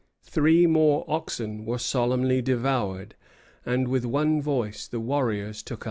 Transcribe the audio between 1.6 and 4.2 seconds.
were solemnly devoured, and with